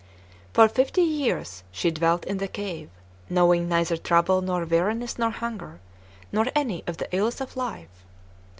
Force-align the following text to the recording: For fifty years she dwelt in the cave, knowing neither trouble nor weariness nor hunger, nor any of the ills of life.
For 0.51 0.67
fifty 0.67 1.03
years 1.03 1.61
she 1.71 1.91
dwelt 1.91 2.25
in 2.25 2.39
the 2.39 2.47
cave, 2.47 2.89
knowing 3.29 3.69
neither 3.69 3.97
trouble 3.97 4.41
nor 4.41 4.65
weariness 4.65 5.19
nor 5.19 5.29
hunger, 5.29 5.79
nor 6.31 6.47
any 6.55 6.83
of 6.87 6.97
the 6.97 7.07
ills 7.15 7.39
of 7.39 7.55
life. 7.55 8.03